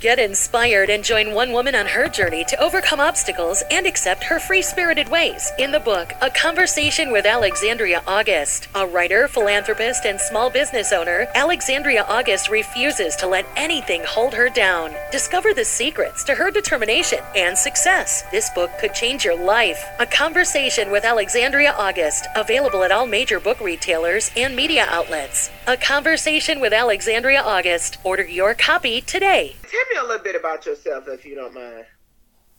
[0.00, 4.38] Get inspired and join one woman on her journey to overcome obstacles and accept her
[4.38, 8.68] free spirited ways in the book A Conversation with Alexandria August.
[8.76, 14.48] A writer, philanthropist, and small business owner, Alexandria August refuses to let anything hold her
[14.48, 14.92] down.
[15.10, 18.22] Discover the secrets to her determination and success.
[18.30, 19.84] This book could change your life.
[19.98, 25.50] A Conversation with Alexandria August, available at all major book retailers and media outlets.
[25.66, 27.98] A Conversation with Alexandria August.
[28.04, 29.56] Order your copy today.
[29.68, 31.84] Tell me a little bit about yourself, if you don't mind.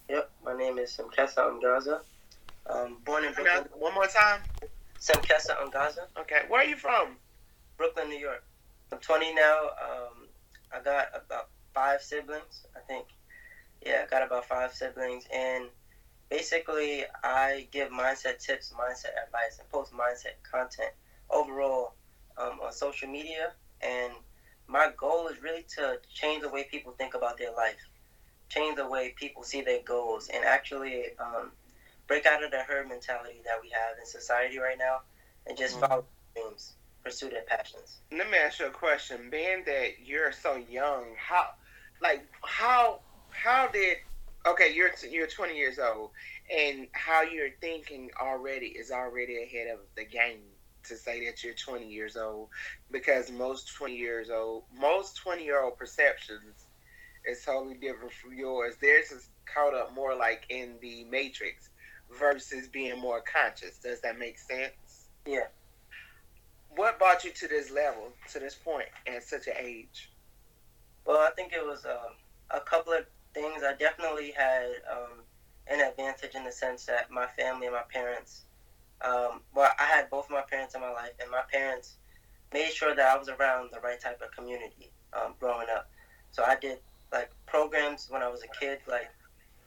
[0.10, 2.02] Yep, my name is Semqessa Angaza.
[2.70, 3.66] Um, born in Brooklyn.
[3.74, 4.42] One more time.
[5.00, 7.18] Semqessa Angaza, Okay, where are you from?
[7.78, 8.44] Brooklyn, New York.
[8.92, 9.70] I'm 20 now.
[9.84, 10.28] Um,
[10.72, 13.08] I got about five siblings, I think.
[13.84, 15.66] Yeah, I got about five siblings, and
[16.30, 20.92] basically, I give mindset tips, mindset advice, and post mindset content
[21.32, 21.96] overall
[22.38, 23.54] um, on social media.
[23.82, 24.14] And
[24.70, 27.80] my goal is really to change the way people think about their life,
[28.50, 31.52] change the way people see their goals, and actually um,
[32.08, 35.02] break out of the herd mentality that we have in society right now,
[35.48, 35.88] and just Mhm.
[35.88, 38.02] follow their dreams, pursue their passions.
[38.12, 39.30] Let me ask you a question.
[39.30, 41.54] Being that you're so young, how,
[42.02, 43.02] like, how,
[43.32, 43.98] how did?
[44.46, 46.12] Okay, you're you're 20 years old,
[46.50, 50.42] and how you're thinking already is already ahead of the game
[50.90, 52.50] to say that you're 20 years old,
[52.92, 56.66] because most 20 years old, most 20 year old perceptions
[57.26, 58.76] is totally different from yours.
[58.82, 61.70] Theirs is caught up more like in the matrix
[62.18, 63.78] versus being more conscious.
[63.78, 65.08] Does that make sense?
[65.26, 65.48] Yeah.
[66.70, 70.12] What brought you to this level, to this point, at such an age?
[71.06, 72.16] Well, I think it was um,
[72.52, 73.64] a couple of things.
[73.64, 75.24] I definitely had um,
[75.68, 78.44] an advantage in the sense that my family and my parents,
[79.02, 81.96] um, well, I had both my parents in my life, and my parents
[82.54, 85.90] made sure that I was around the right type of community um, growing up.
[86.32, 86.80] So I did
[87.12, 89.10] like programs when I was a kid, like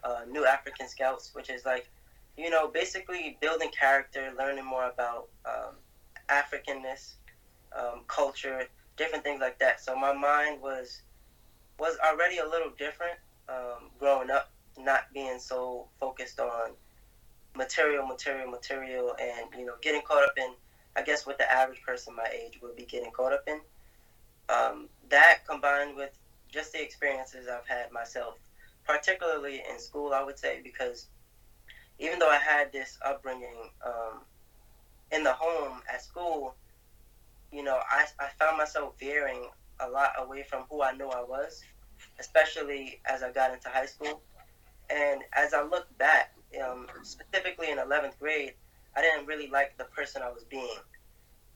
[0.05, 1.89] uh, New African Scouts, which is like,
[2.37, 5.75] you know, basically building character, learning more about um,
[6.29, 7.15] Africanness,
[7.77, 9.81] um, culture, different things like that.
[9.81, 11.03] So my mind was
[11.79, 13.19] was already a little different
[13.49, 16.73] um, growing up, not being so focused on
[17.57, 20.53] material, material, material, and you know, getting caught up in,
[20.97, 23.61] I guess, what the average person my age would be getting caught up in.
[24.49, 26.11] Um, that combined with
[26.51, 28.35] just the experiences I've had myself,
[28.85, 31.07] particularly in school, I would say, because
[31.99, 34.21] even though I had this upbringing um,
[35.11, 36.55] in the home at school,
[37.53, 41.23] you know, I, I found myself veering a lot away from who I knew I
[41.23, 41.63] was,
[42.19, 44.23] especially as I got into high school.
[44.91, 48.55] And as I look back, um, specifically in 11th grade,
[48.97, 50.69] I didn't really like the person I was being.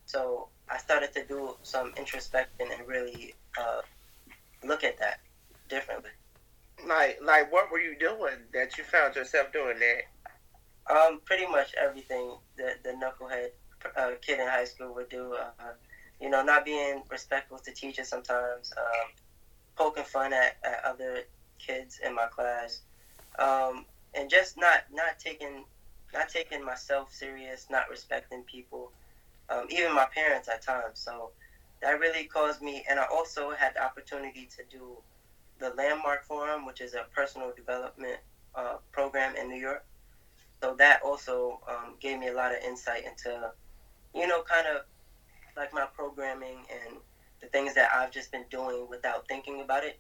[0.07, 3.83] So I started to do some introspection and really uh,
[4.65, 5.21] look at that
[5.69, 6.11] differently.
[6.87, 10.95] Like, like, what were you doing that you found yourself doing that?
[10.95, 13.49] Um, pretty much everything that the knucklehead
[13.97, 15.35] uh, kid in high school would do.
[15.35, 15.73] Uh,
[16.21, 19.11] you know, not being respectful to teachers sometimes, um,
[19.77, 21.23] poking fun at, at other
[21.59, 22.81] kids in my class,
[23.39, 23.85] um,
[24.17, 25.65] and just not not taking
[26.13, 28.93] not taking myself serious, not respecting people,
[29.51, 30.99] um, even my parents at times.
[30.99, 31.31] So
[31.83, 34.97] that really caused me, and I also had the opportunity to do
[35.59, 38.19] the Landmark Forum, which is a personal development
[38.55, 39.85] uh, program in New York.
[40.63, 43.51] So that also um, gave me a lot of insight into,
[44.15, 44.83] you know, kind of
[45.57, 46.97] like my programming and
[47.41, 49.99] the things that I've just been doing without thinking about it.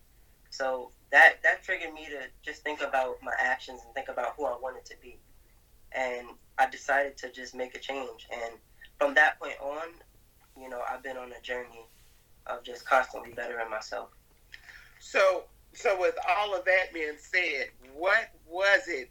[0.51, 4.45] So that that triggered me to just think about my actions and think about who
[4.45, 5.19] I wanted to be.
[5.93, 6.27] And
[6.59, 8.27] I decided to just make a change.
[8.33, 8.55] And
[8.99, 9.89] from that point on,
[10.61, 11.87] you know, I've been on a journey
[12.47, 14.11] of just constantly bettering myself.
[14.99, 19.09] So, so with all of that being said, what was it?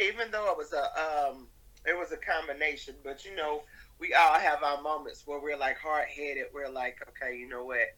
[0.00, 1.46] Even though it was a, um,
[1.86, 3.62] it was a combination, but you know,
[3.98, 6.46] we all have our moments where we're like hard headed.
[6.52, 7.94] We're like, okay, you know what?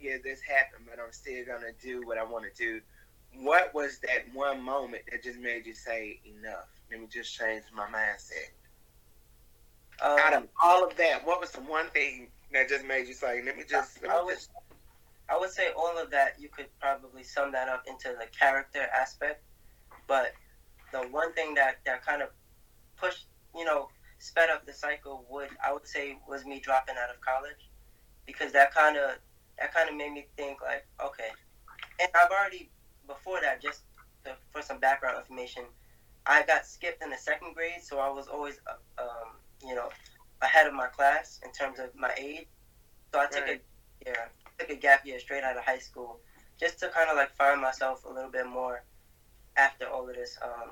[0.00, 2.80] Yeah, this happened, but I'm still gonna do what I want to do.
[3.34, 6.68] What was that one moment that just made you say enough?
[6.90, 8.50] Let me just change my mindset.
[10.00, 13.14] Um, Out of all of that, what was the one thing that just made you
[13.14, 14.50] say, let me just, let I would, just
[15.28, 18.86] I would say all of that you could probably sum that up into the character
[18.94, 19.42] aspect.
[20.06, 20.32] But
[20.92, 22.28] the one thing that, that kind of
[22.96, 23.88] pushed, you know,
[24.18, 27.70] sped up the cycle would I would say was me dropping out of college
[28.26, 29.16] because that kind of
[29.58, 31.30] that kind of made me think like okay,
[32.00, 32.70] and I've already
[33.06, 33.82] before that just
[34.24, 35.64] to, for some background information,
[36.26, 39.36] I got skipped in the second grade, so I was always uh, um,
[39.66, 39.88] you know
[40.42, 42.46] ahead of my class in terms of my age.
[43.12, 43.60] So I took Right.
[44.04, 44.26] a yeah
[44.58, 46.20] took a gap year straight out of high school
[46.58, 48.82] just to kind of like find myself a little bit more
[49.56, 50.38] after all of this.
[50.42, 50.70] Um,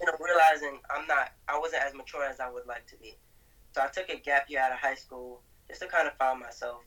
[0.00, 3.16] you know, realizing I'm not, I wasn't as mature as I would like to be.
[3.74, 6.40] So I took a gap year out of high school just to kind of find
[6.40, 6.82] myself.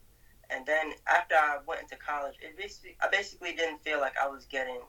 [0.50, 4.28] And then after I went into college, it basically, I basically didn't feel like I
[4.28, 4.80] was getting,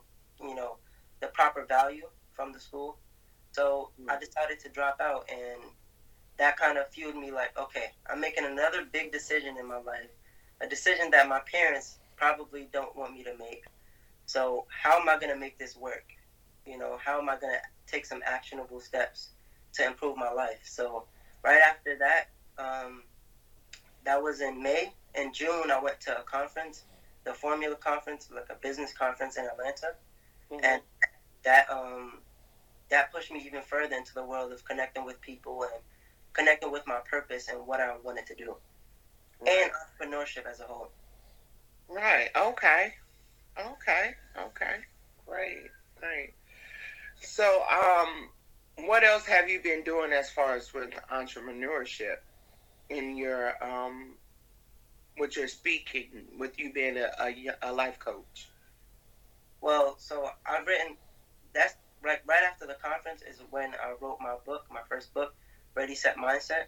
[0.41, 0.77] you know,
[1.21, 2.99] the proper value from the school.
[3.53, 4.11] So mm-hmm.
[4.11, 5.63] I decided to drop out, and
[6.39, 10.11] that kind of fueled me like, okay, I'm making another big decision in my life,
[10.61, 13.65] a decision that my parents probably don't want me to make.
[14.27, 16.05] So how am I going to make this work?
[16.67, 19.31] You know, how am I going to take some actionable steps
[19.75, 20.61] to improve my life?
[20.65, 21.05] So
[21.45, 22.29] right after that,
[22.59, 23.05] um,
[24.05, 24.93] that was in May.
[25.17, 26.85] In June, I went to a conference,
[27.25, 29.95] the Formula Conference, like a business conference in Atlanta,
[30.51, 30.65] mm-hmm.
[30.65, 30.83] and
[31.43, 32.19] that um,
[32.91, 35.83] that pushed me even further into the world of connecting with people and
[36.33, 38.57] connecting with my purpose and what I wanted to do,
[39.41, 39.71] right.
[40.01, 40.91] and entrepreneurship as a whole.
[41.89, 42.29] Right.
[42.37, 42.95] Okay.
[43.59, 44.15] Okay.
[44.39, 44.77] Okay.
[45.27, 45.71] Great.
[45.99, 46.35] Great.
[47.21, 48.29] So, um,
[48.87, 52.17] what else have you been doing as far as with entrepreneurship
[52.91, 54.15] in your um,
[55.19, 56.09] with your speaking,
[56.39, 58.49] with you being a, a, a life coach?
[59.61, 60.97] Well, so I've written.
[61.53, 62.19] That's right.
[62.27, 65.35] Right after the conference is when I wrote my book, my first book,
[65.75, 66.67] Ready Set Mindset,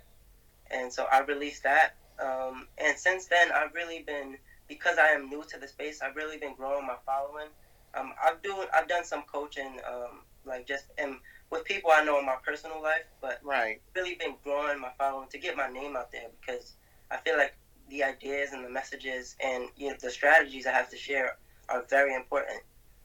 [0.70, 1.94] and so I released that.
[2.18, 6.14] Um, and since then, I've really been because I am new to the space, I've
[6.14, 7.48] really been growing my following.
[7.94, 11.16] Um, I've doing I've done some coaching, um, like just and
[11.50, 15.28] with people I know in my personal life, but right, really been growing my following
[15.30, 16.74] to get my name out there because
[17.10, 17.54] I feel like
[17.98, 21.36] the ideas and the messages and you know the strategies I have to share
[21.68, 22.62] are very important.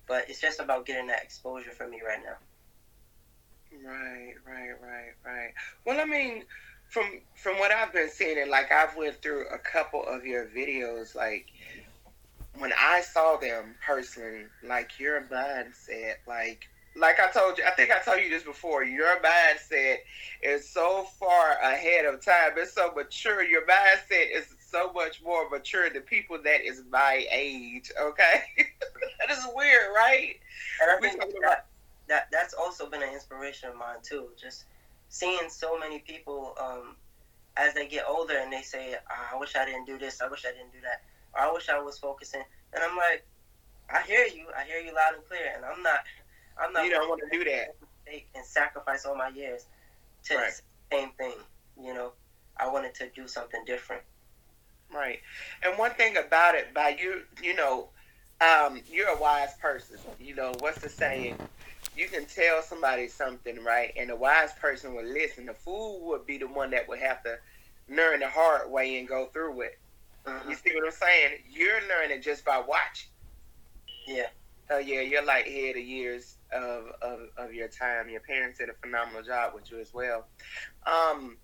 [0.08, 2.36] But it's just about getting that exposure for me right now.
[3.86, 5.54] Right, right, right, right.
[5.86, 6.44] Well, I mean,
[6.90, 10.46] from from what I've been seeing, and like I've went through a couple of your
[10.46, 11.48] videos, like
[12.58, 17.92] when I saw them personally, like your mindset, like like I told you, I think
[17.92, 18.84] I told you this before.
[18.84, 19.98] Your mindset
[20.44, 22.52] is so far ahead of time.
[22.58, 23.44] It's so mature.
[23.44, 27.92] Your mindset is so much more mature than people that is my age.
[28.02, 28.42] Okay,
[29.20, 30.36] that is weird, right?
[30.82, 31.68] And I think that,
[32.08, 34.30] that that's also been an inspiration of mine too.
[34.40, 34.66] Just
[35.10, 36.96] seeing so many people um,
[37.56, 40.22] as they get older and they say, oh, "I wish I didn't do this.
[40.22, 41.04] I wish I didn't do that.
[41.34, 42.44] Or I wish I was focusing."
[42.74, 43.24] And I'm like,
[43.92, 44.48] "I hear you.
[44.58, 46.00] I hear you loud and clear." And I'm not.
[46.58, 46.86] I'm not.
[46.86, 47.76] You don't want to do that.
[48.36, 49.66] And sacrifice all my years
[50.26, 50.52] to right.
[50.90, 51.36] the same thing.
[51.80, 52.12] You know,
[52.58, 54.04] I wanted to do something different.
[54.94, 55.20] Right.
[55.64, 57.90] And one thing about it, by you, you know,
[58.42, 59.98] um, you're a wise person.
[60.20, 61.38] You know, what's the saying?
[61.96, 63.94] you can tell somebody something, right?
[63.96, 65.46] And a wise person would listen.
[65.46, 67.38] The fool would be the one that would have to
[67.90, 69.80] learn the hard way and go through it.
[70.26, 70.50] Uh-huh.
[70.50, 71.40] You see what I'm saying?
[71.52, 73.10] You're learning just by watching.
[74.08, 74.28] Yeah.
[74.70, 78.10] Oh yeah, you're like ahead of years of, of, of your time.
[78.10, 80.26] Your parents did a phenomenal job with you as well.
[80.88, 81.38] Um,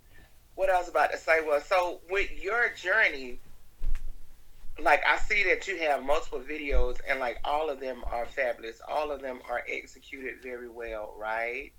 [0.59, 1.39] what I was about to say?
[1.39, 3.39] was so with your journey,
[4.83, 8.81] like I see that you have multiple videos and like all of them are fabulous.
[8.85, 11.71] All of them are executed very well, right?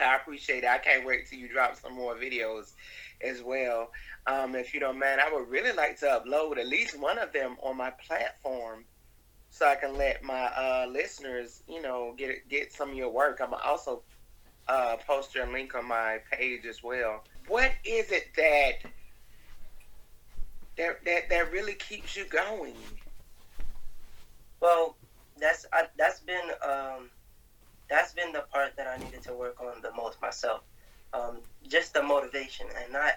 [0.00, 0.70] I appreciate it.
[0.70, 2.72] I can't wait till you drop some more videos
[3.20, 3.90] as well.
[4.26, 7.34] Um, if you don't mind, I would really like to upload at least one of
[7.34, 8.86] them on my platform
[9.50, 13.40] so I can let my uh, listeners, you know, get get some of your work.
[13.42, 14.04] I'm also
[14.68, 17.24] uh, post your link on my page as well.
[17.46, 18.90] What is it that
[20.76, 22.74] that that that really keeps you going?
[24.60, 24.96] Well,
[25.38, 27.10] that's I, that's been um,
[27.88, 30.60] that's been the part that I needed to work on the most myself.
[31.14, 33.14] Um, just the motivation, and not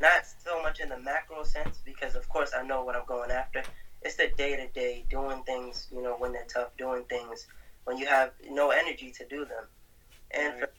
[0.00, 3.30] not so much in the macro sense, because of course I know what I'm going
[3.30, 3.62] after.
[4.02, 7.46] It's the day to day doing things, you know, when they're tough, doing things
[7.84, 9.64] when you have no energy to do them.
[10.30, 10.60] And right.
[10.60, 10.70] for,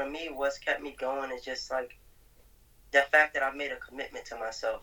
[0.00, 1.96] for me, what's kept me going is just like
[2.92, 4.82] the fact that I've made a commitment to myself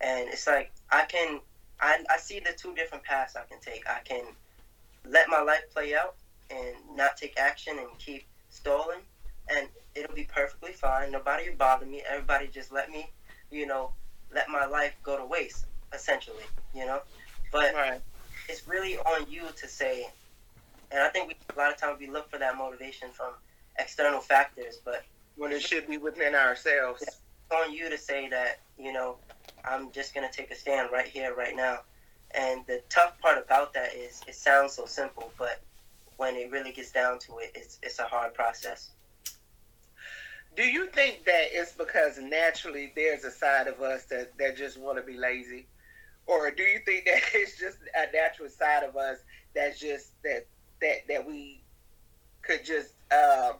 [0.00, 1.40] and it's like I can
[1.80, 3.88] I, I see the two different paths I can take.
[3.88, 4.24] I can
[5.08, 6.16] let my life play out
[6.50, 9.00] and not take action and keep stalling,
[9.48, 11.12] and it'll be perfectly fine.
[11.12, 12.02] Nobody will bother me.
[12.08, 13.08] Everybody just let me,
[13.52, 13.92] you know,
[14.34, 16.42] let my life go to waste, essentially,
[16.74, 17.00] you know.
[17.52, 18.00] But right.
[18.48, 20.08] it's really on you to say,
[20.90, 23.34] and I think we, a lot of times we look for that motivation from
[23.78, 25.04] external factors, but
[25.36, 27.02] when it should be within ourselves.
[27.02, 27.18] It's
[27.50, 29.16] on you to say that, you know,
[29.64, 31.80] I'm just gonna take a stand right here, right now.
[32.32, 35.60] And the tough part about that is it sounds so simple, but
[36.16, 38.90] when it really gets down to it, it's it's a hard process.
[40.56, 44.76] Do you think that it's because naturally there's a side of us that, that just
[44.76, 45.66] want to be lazy?
[46.28, 49.18] or do you think that it's just a natural side of us
[49.54, 50.46] that's just that
[50.80, 51.60] that that we
[52.42, 53.54] could just um,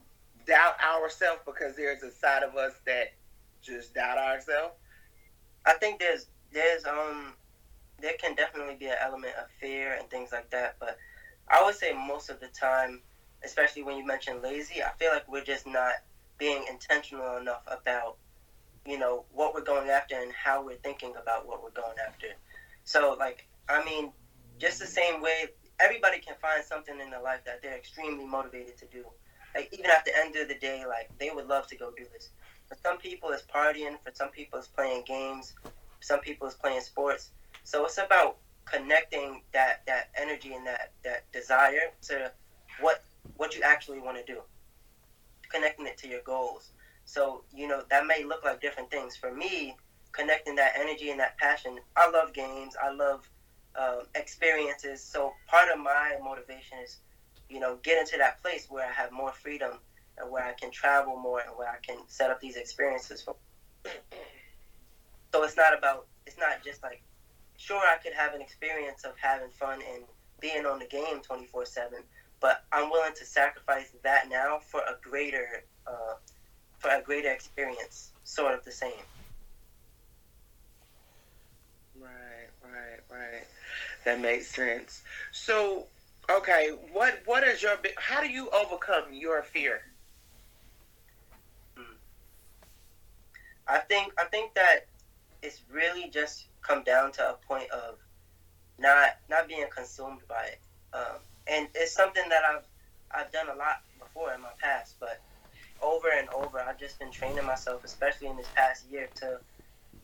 [0.49, 3.13] doubt ourselves because there's a side of us that
[3.63, 4.75] just doubt ourselves?
[5.65, 7.35] I think there's there's um
[8.01, 10.97] there can definitely be an element of fear and things like that, but
[11.49, 13.03] I would say most of the time,
[13.45, 15.95] especially when you mention lazy, I feel like we're just not
[16.39, 18.17] being intentional enough about
[18.87, 22.29] you know what we're going after and how we're thinking about what we're going after.
[22.85, 24.13] So like I mean,
[24.59, 25.49] just the same way
[25.81, 29.05] everybody can find something in their life that they're extremely motivated to do.
[29.55, 32.05] Like even at the end of the day, like they would love to go do
[32.13, 32.31] this.
[32.69, 33.97] For some people, it's partying.
[34.05, 35.55] For some people, it's playing games.
[35.63, 37.31] For some people, it's playing sports.
[37.65, 42.31] So it's about connecting that that energy and that that desire to
[42.81, 43.05] what
[43.37, 44.41] what you actually want to do.
[45.51, 46.71] Connecting it to your goals.
[47.05, 49.17] So you know that may look like different things.
[49.17, 49.77] For me,
[50.13, 51.79] connecting that energy and that passion.
[51.97, 52.75] I love games.
[52.83, 53.29] I love
[53.79, 55.03] um, experiences.
[55.03, 56.99] So part of my motivation is,
[57.49, 59.79] you know, get into that place where I have more freedom
[60.19, 63.37] and where I can travel more and where I can set up these experiences for.
[65.33, 66.07] so it's not about.
[66.27, 67.03] It's not just like,
[67.57, 70.05] sure, I could have an experience of having fun and
[70.41, 72.01] being on the game twenty four seven,
[72.41, 76.15] but I'm willing to sacrifice that now for a greater, uh,
[76.79, 78.93] for a greater experience, sort of the same.
[82.01, 83.45] Right, right, right.
[84.05, 85.03] That makes sense.
[85.33, 85.87] So,
[86.31, 89.81] okay, what what is your how do you overcome your fear?
[91.77, 91.97] Hmm.
[93.67, 94.87] I think I think that
[95.43, 97.97] it's really just come down to a point of
[98.79, 100.61] not not being consumed by it,
[100.93, 102.65] um, and it's something that I've
[103.11, 105.21] I've done a lot before in my past, but
[105.83, 109.39] over and over I've just been training myself, especially in this past year, to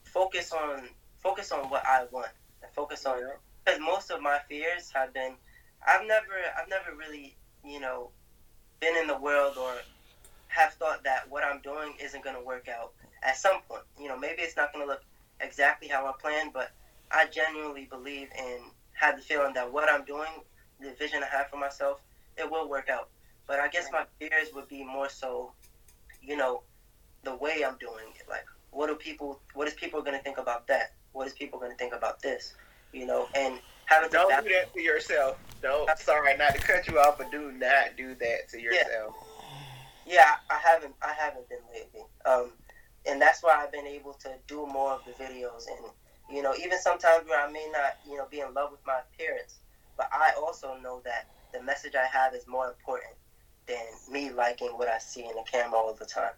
[0.03, 0.83] focus on
[1.19, 2.29] focus on what I want
[2.61, 3.19] and focus on
[3.63, 5.33] because most of my fears have been
[5.87, 8.09] I've never I've never really you know
[8.79, 9.73] been in the world or
[10.47, 13.83] have thought that what I'm doing isn't going to work out at some point.
[13.99, 15.03] You know, maybe it's not going to look
[15.41, 16.71] exactly how I planned, but
[17.11, 18.61] I genuinely believe and
[18.93, 20.29] have the feeling that what I'm doing,
[20.79, 21.99] the vision I have for myself,
[22.37, 23.09] it will work out.
[23.47, 25.51] But I guess my fears would be more so,
[26.21, 26.63] you know,
[27.23, 28.29] the way I'm doing it.
[28.29, 30.93] Like, what do people, what is people going to think about that?
[31.11, 32.53] What is people going to think about this?
[32.95, 35.37] you know, and having don't do that to yourself.
[35.61, 35.89] Don't.
[35.97, 39.15] Sorry, not to cut you off, but do not do that to yourself.
[40.05, 40.93] Yeah, yeah I haven't.
[41.01, 42.01] I haven't been lately.
[42.25, 42.51] Um,
[43.07, 45.91] and that's why I've been able to do more of the videos, and
[46.29, 48.99] you know, even sometimes where I may not, you know, be in love with my
[49.11, 49.59] appearance,
[49.97, 53.13] but I also know that the message I have is more important
[53.67, 56.33] than me liking what I see in the camera all the time.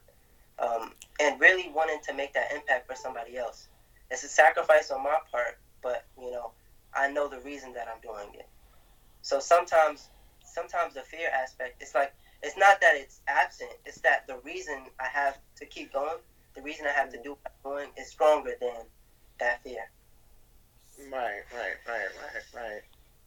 [0.59, 3.67] Um, and really wanting to make that impact for somebody else.
[4.09, 6.51] It's a sacrifice on my part, but you know,
[6.93, 8.47] I know the reason that I'm doing it.
[9.21, 10.09] So sometimes,
[10.43, 12.13] sometimes the fear aspect, it's like
[12.43, 13.71] it's not that it's absent.
[13.85, 16.17] It's that the reason I have to keep going,
[16.55, 18.85] the reason I have to do what I'm doing, is stronger than
[19.39, 19.89] that fear.
[21.11, 22.81] Right, right, right, right, right,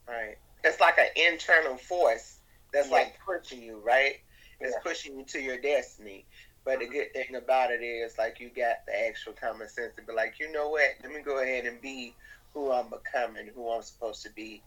[0.09, 0.39] right.
[0.65, 2.39] It's like an internal force
[2.73, 2.95] that's yeah.
[2.95, 4.17] like pushing you, right?
[4.61, 4.83] It's yeah.
[4.83, 6.25] pushing you to your destiny.
[6.65, 6.93] But the mm-hmm.
[6.93, 10.35] good thing about it is, like, you got the actual common sense to be like,
[10.39, 10.91] you know what?
[11.03, 12.15] Let me go ahead and be
[12.55, 14.63] who I'm becoming, who I'm supposed to be,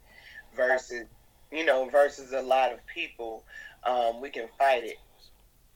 [0.55, 1.05] versus
[1.53, 3.43] you know, versus a lot of people,
[3.83, 4.97] um, we can fight it,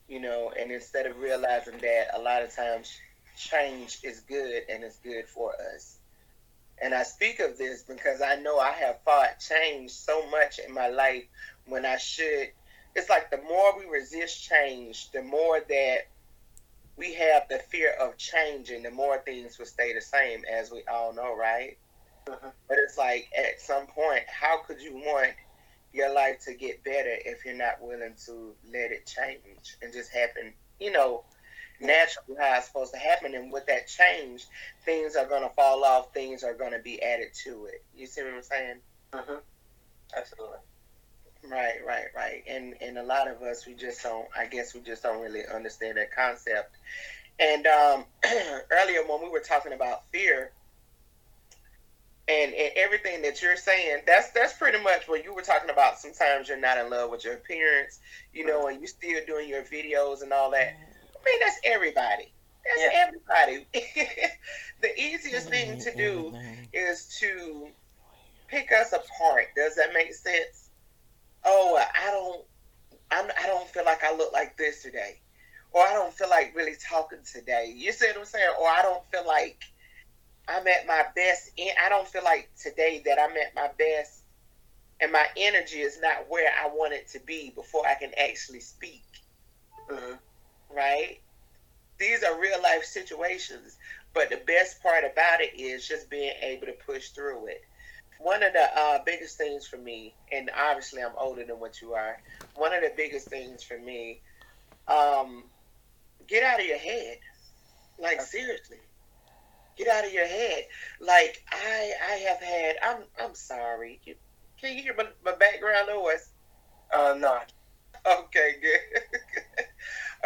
[0.09, 2.99] you know, and instead of realizing that a lot of times
[3.37, 5.97] change is good and it's good for us.
[6.81, 10.73] And I speak of this because I know I have fought change so much in
[10.73, 11.25] my life
[11.65, 12.49] when I should.
[12.95, 16.07] It's like the more we resist change, the more that
[16.97, 20.81] we have the fear of changing, the more things will stay the same, as we
[20.91, 21.77] all know, right?
[22.27, 22.47] Mm-hmm.
[22.67, 25.33] But it's like at some point, how could you want
[25.93, 30.11] your life to get better if you're not willing to let it change and just
[30.11, 31.23] happen, you know,
[31.79, 33.33] naturally how it's supposed to happen?
[33.33, 34.45] And with that change,
[34.85, 37.83] things are going to fall off, things are going to be added to it.
[37.95, 38.77] You see what I'm saying?
[39.13, 39.37] Mm-hmm.
[40.15, 40.57] Absolutely.
[41.49, 42.43] Right, right, right.
[42.47, 44.27] And and a lot of us, we just don't.
[44.35, 46.75] I guess we just don't really understand that concept.
[47.39, 48.05] And um,
[48.71, 50.51] earlier when we were talking about fear,
[52.29, 55.97] and, and everything that you're saying, that's that's pretty much what you were talking about.
[55.97, 57.99] Sometimes you're not in love with your appearance,
[58.33, 60.67] you know, and you're still doing your videos and all that.
[60.67, 62.33] I mean, that's everybody.
[62.65, 63.05] That's yeah.
[63.07, 63.67] everybody.
[64.81, 66.33] the easiest thing to do
[66.73, 67.69] is to
[68.47, 69.47] pick us apart.
[69.55, 70.69] Does that make sense?
[71.45, 72.43] Oh, I don't,
[73.11, 75.21] I'm, I don't feel like I look like this today,
[75.71, 77.73] or I don't feel like really talking today.
[77.73, 78.49] You see what I'm saying?
[78.59, 79.63] Or I don't feel like
[80.47, 81.51] I'm at my best.
[81.83, 84.21] I don't feel like today that I'm at my best,
[85.01, 88.61] and my energy is not where I want it to be before I can actually
[88.61, 89.03] speak.
[89.89, 90.13] Mm-hmm.
[90.75, 91.19] Right?
[91.99, 93.77] These are real life situations,
[94.13, 97.63] but the best part about it is just being able to push through it.
[98.19, 101.93] One of the uh, biggest things for me, and obviously I'm older than what you
[101.93, 102.19] are.
[102.55, 104.21] One of the biggest things for me,
[104.87, 105.43] um,
[106.27, 107.17] get out of your head.
[107.99, 108.77] Like seriously,
[109.77, 110.65] get out of your head.
[110.99, 112.75] Like I, I have had.
[112.83, 113.99] I'm, I'm sorry.
[114.03, 114.15] You,
[114.59, 116.29] can you hear my, my background noise?
[116.95, 117.39] Uh, no.
[118.05, 119.01] Okay, good.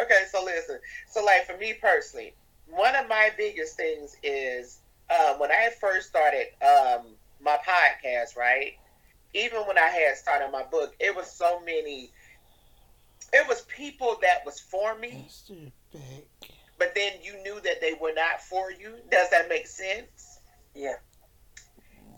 [0.00, 0.78] okay, so listen.
[1.08, 2.34] So, like for me personally,
[2.68, 4.78] one of my biggest things is
[5.10, 7.06] uh, when I first started um,
[7.42, 8.74] my podcast, right?
[9.34, 12.10] Even when I had started my book, it was so many.
[13.32, 15.26] It was people that was for me,
[16.82, 18.96] but then you knew that they were not for you.
[19.08, 20.40] Does that make sense?
[20.74, 20.96] Yeah.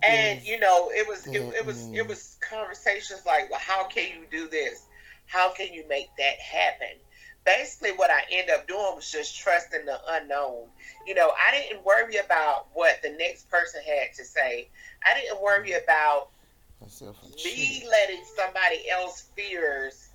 [0.03, 4.05] And you know, it was it, it was it was conversations like, well, how can
[4.09, 4.87] you do this?
[5.27, 6.97] How can you make that happen?
[7.45, 10.65] Basically, what I end up doing was just trusting the unknown.
[11.07, 14.69] You know, I didn't worry about what the next person had to say.
[15.05, 16.29] I didn't worry about
[16.81, 20.09] me letting somebody else fears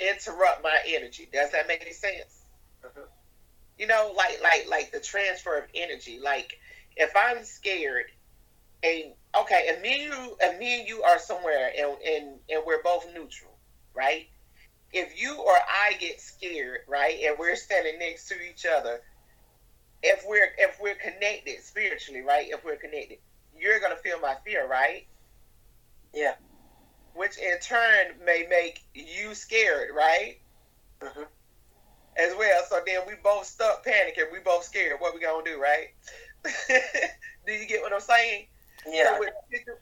[0.00, 1.28] interrupt my energy.
[1.32, 2.37] Does that make any sense?
[3.78, 6.18] You know, like like like the transfer of energy.
[6.22, 6.58] Like
[6.96, 8.06] if I'm scared
[8.82, 12.62] and okay, and me and you and me and you are somewhere and and, and
[12.66, 13.56] we're both neutral,
[13.94, 14.26] right?
[14.92, 19.00] If you or I get scared, right, and we're standing next to each other,
[20.02, 23.18] if we're if we're connected spiritually, right, if we're connected,
[23.56, 25.06] you're gonna feel my fear, right?
[26.14, 26.34] Yeah.
[27.14, 30.38] Which in turn may make you scared, right?
[31.00, 31.22] Mm-hmm.
[32.18, 32.62] As well.
[32.68, 34.32] So then we both stuck panicking.
[34.32, 34.98] We both scared.
[34.98, 35.88] What we gonna do, right?
[37.46, 38.46] do you get what I'm saying?
[38.86, 39.14] Yeah.
[39.14, 39.32] So with,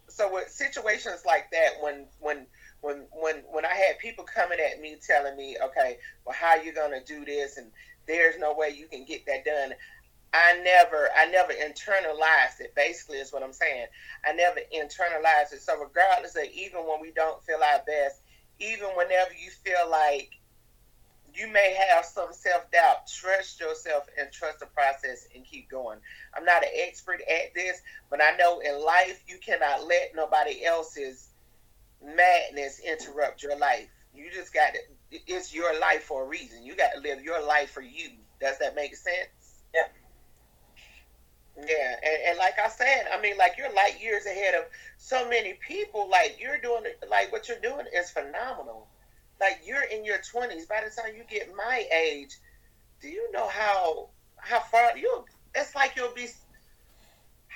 [0.08, 2.46] so with situations like that, when when
[2.80, 6.62] when when when I had people coming at me telling me, okay, well, how are
[6.62, 7.70] you gonna do this, and
[8.06, 9.74] there's no way you can get that done.
[10.32, 12.74] I never, I never internalized it.
[12.74, 13.86] Basically, is what I'm saying.
[14.24, 15.62] I never internalized it.
[15.62, 18.20] So regardless of even when we don't feel our best,
[18.58, 20.30] even whenever you feel like
[21.36, 23.06] you may have some self doubt.
[23.06, 25.98] Trust yourself and trust the process and keep going.
[26.34, 30.64] I'm not an expert at this, but I know in life you cannot let nobody
[30.64, 31.28] else's
[32.02, 33.88] madness interrupt your life.
[34.14, 34.80] You just got to,
[35.26, 36.64] it's your life for a reason.
[36.64, 38.10] You got to live your life for you.
[38.40, 39.28] Does that make sense?
[39.74, 39.88] Yeah.
[41.58, 44.64] Yeah, and, and like I said, I mean, like you're light years ahead of
[44.98, 46.08] so many people.
[46.10, 48.88] Like you're doing, like what you're doing is phenomenal
[49.40, 52.36] like you're in your 20s by the time you get my age
[53.00, 56.28] do you know how how far you it's like you'll be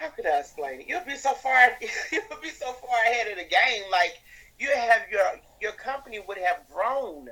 [0.00, 0.88] how could i explain it?
[0.88, 1.68] You'll be so far
[2.12, 3.82] you'll be so far ahead of the game.
[3.90, 4.18] Like
[4.58, 7.28] you have your your company would have grown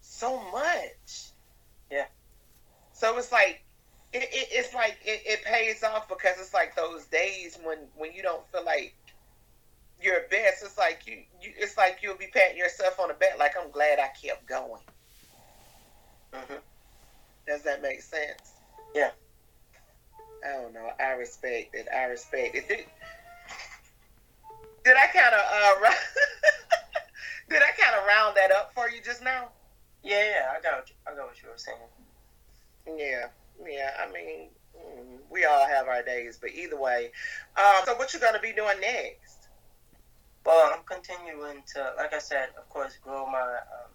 [0.00, 1.32] so much.
[1.90, 2.06] Yeah.
[2.92, 3.62] So it's like
[4.14, 8.12] it, it it's like it, it pays off because it's like those days when when
[8.14, 8.94] you don't feel like
[10.02, 13.38] your best, it's like you, you it's like you'll be patting yourself on the back,
[13.38, 14.82] like I'm glad I kept going.
[16.32, 16.54] Mm-hmm.
[17.46, 18.52] Does that make sense?
[18.94, 19.10] Yeah.
[20.44, 20.90] I don't know.
[21.00, 21.86] I respect it.
[21.94, 22.68] I respect it.
[22.68, 22.84] Did,
[24.84, 25.90] did I kind of uh,
[27.48, 29.48] did I kind of round that up for you just now?
[30.02, 30.46] Yeah, yeah.
[30.56, 31.78] I got I got what you were saying.
[32.86, 33.28] Yeah,
[33.66, 33.90] yeah.
[33.98, 37.10] I mean, mm, we all have our days, but either way.
[37.56, 39.35] Um, so, what you gonna be doing next?
[40.46, 43.90] Well, I'm continuing to, like I said, of course, grow my um,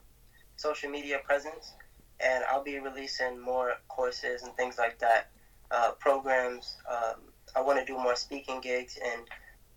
[0.58, 1.72] social media presence,
[2.20, 5.30] and I'll be releasing more courses and things like that,
[5.72, 6.76] uh, programs.
[6.92, 7.22] Um,
[7.56, 9.22] I want to do more speaking gigs and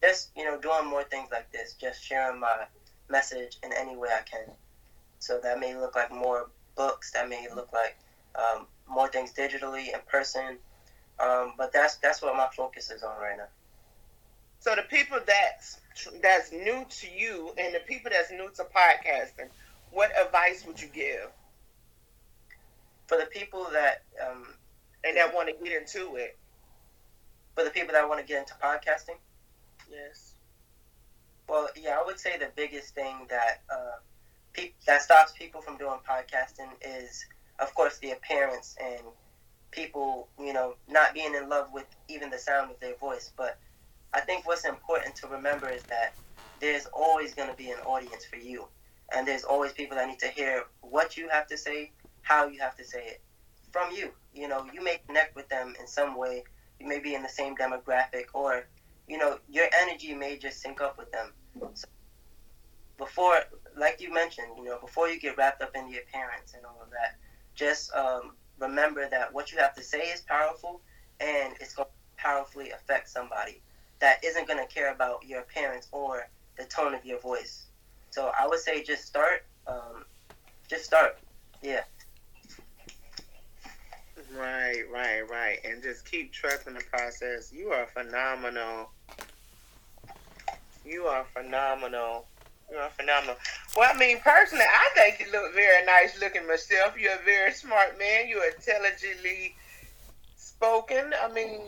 [0.02, 2.64] just, you know, doing more things like this, just sharing my
[3.08, 4.52] message in any way I can.
[5.20, 7.96] So that may look like more books, that may look like
[8.34, 10.58] um, more things digitally in person,
[11.20, 13.46] um, but that's that's what my focus is on right now.
[14.58, 15.78] So the people that's
[16.22, 19.48] that's new to you and the people that's new to podcasting,
[19.90, 21.30] what advice would you give?
[23.06, 24.46] For the people that um,
[25.04, 26.36] and that want to get into it.
[27.54, 29.18] For the people that want to get into podcasting.
[29.90, 30.34] Yes.
[31.48, 33.98] Well, yeah, I would say the biggest thing that uh,
[34.54, 37.26] pe- that stops people from doing podcasting is,
[37.58, 39.02] of course, the appearance and
[39.70, 43.30] people, you know, not being in love with even the sound of their voice.
[43.36, 43.58] But
[44.14, 46.14] I think what's important to remember is that
[46.60, 48.68] there's always going to be an audience for you.
[49.14, 52.60] And there's always people that need to hear what you have to say, how you
[52.60, 53.22] have to say it
[53.72, 54.12] from you.
[54.32, 56.44] You know, you may connect with them in some way
[56.80, 58.66] you may be in the same demographic, or
[59.06, 61.32] you know, your energy may just sync up with them.
[61.74, 61.84] So
[62.98, 63.36] before,
[63.76, 66.80] like you mentioned, you know, before you get wrapped up in the appearance and all
[66.82, 67.16] of that,
[67.54, 70.80] just um, remember that what you have to say is powerful,
[71.20, 73.62] and it's going to powerfully affect somebody
[74.04, 77.64] that isn't going to care about your appearance or the tone of your voice.
[78.10, 79.46] So I would say just start.
[79.66, 80.04] Um,
[80.68, 81.16] just start.
[81.62, 81.84] Yeah.
[84.38, 85.58] Right, right, right.
[85.64, 87.50] And just keep trusting the process.
[87.50, 88.90] You are phenomenal.
[90.84, 92.26] You are phenomenal.
[92.70, 93.36] You are phenomenal.
[93.74, 96.94] Well, I mean, personally, I think you look very nice looking myself.
[96.98, 98.28] You're a very smart man.
[98.28, 99.56] You're intelligently
[100.36, 101.14] spoken.
[101.22, 101.62] I mean,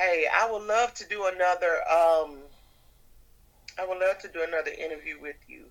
[0.00, 2.38] hey, I would love to do another um
[3.78, 5.64] I would love to do another interview with you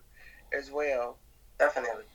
[0.58, 1.18] as well.
[1.58, 2.06] Definitely.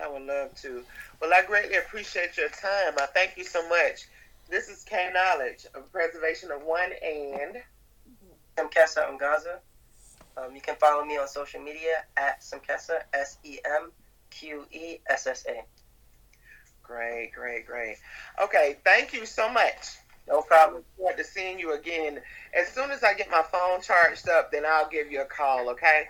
[0.00, 0.82] I would love to.
[1.20, 2.94] Well, I greatly appreciate your time.
[2.98, 4.06] I thank you so much.
[4.48, 7.56] This is K Knowledge of Preservation of One and
[8.56, 9.58] Semqessa Angaza.
[10.36, 13.92] Um, you can follow me on social media at Semqessa, S E M
[14.30, 15.64] Q E S S A.
[16.82, 17.96] Great, great, great.
[18.42, 19.99] Okay, thank you so much.
[20.28, 20.84] No problem.
[20.96, 22.20] forward to seeing you again.
[22.54, 25.68] As soon as I get my phone charged up, then I'll give you a call,
[25.70, 26.04] okay?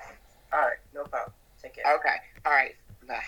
[0.52, 1.32] All right, no problem.
[1.62, 1.94] Take care.
[1.96, 2.16] Okay.
[2.44, 2.74] All right.
[3.06, 3.22] Bye.